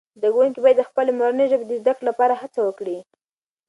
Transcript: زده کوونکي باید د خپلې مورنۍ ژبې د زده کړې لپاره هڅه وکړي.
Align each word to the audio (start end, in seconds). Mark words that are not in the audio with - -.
زده 0.19 0.29
کوونکي 0.33 0.59
باید 0.63 0.77
د 0.79 0.83
خپلې 0.89 1.11
مورنۍ 1.19 1.45
ژبې 1.51 1.65
د 1.67 1.73
زده 1.81 1.91
کړې 1.97 2.05
لپاره 2.09 2.33
هڅه 2.41 2.59
وکړي. 2.63 2.97